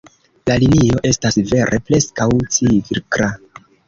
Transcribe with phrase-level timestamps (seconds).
[0.49, 3.29] La linio estas vere preskaŭ cirkla.